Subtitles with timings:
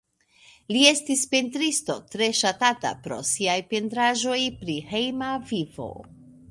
[0.75, 5.91] Li estis pentristo tre ŝatata pro siaj pentraĵoj pri hejma vivo.